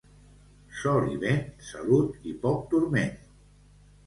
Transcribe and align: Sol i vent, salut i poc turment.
Sol 0.79 1.05
i 1.15 1.19
vent, 1.25 1.43
salut 1.67 2.27
i 2.33 2.35
poc 2.47 2.65
turment. 2.73 3.15